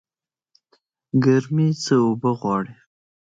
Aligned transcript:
ګرمي 1.23 1.67
څه 1.83 1.95
اوبه 2.05 2.31
غواړي؟ 2.39 2.73